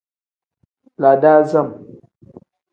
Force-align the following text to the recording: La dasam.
La 1.01 1.13
dasam. 1.21 1.67